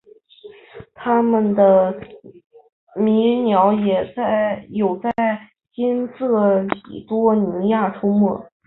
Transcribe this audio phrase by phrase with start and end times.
[0.95, 1.93] 它们的
[2.95, 4.03] 迷鸟也
[4.69, 5.13] 有在
[5.75, 8.49] 新喀里多尼亚出没。